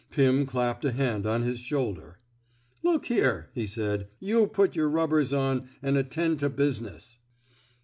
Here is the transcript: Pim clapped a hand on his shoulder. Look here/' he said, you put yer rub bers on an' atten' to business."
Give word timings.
Pim 0.09 0.47
clapped 0.47 0.83
a 0.83 0.93
hand 0.93 1.27
on 1.27 1.43
his 1.43 1.59
shoulder. 1.59 2.17
Look 2.81 3.05
here/' 3.05 3.49
he 3.53 3.67
said, 3.67 4.07
you 4.19 4.47
put 4.47 4.75
yer 4.75 4.89
rub 4.89 5.11
bers 5.11 5.31
on 5.31 5.69
an' 5.83 5.95
atten' 5.95 6.37
to 6.37 6.49
business." 6.49 7.19